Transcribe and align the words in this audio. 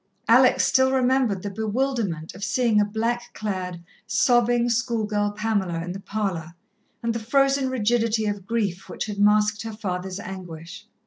Alex 0.27 0.65
still 0.65 0.91
remembered 0.91 1.43
the 1.43 1.51
bewilderment 1.51 2.33
of 2.33 2.43
seeing 2.43 2.81
a 2.81 2.85
black 2.85 3.31
clad, 3.35 3.83
sobbing, 4.07 4.67
schoolgirl 4.67 5.29
Pamela 5.33 5.83
in 5.83 5.91
the 5.91 5.99
parlour, 5.99 6.55
and 7.03 7.13
the 7.13 7.19
frozen 7.19 7.69
rigidity 7.69 8.25
of 8.25 8.47
grief 8.47 8.89
which 8.89 9.05
had 9.05 9.19
masked 9.19 9.61
her 9.61 9.73
father's 9.73 10.19
anguish. 10.19 10.87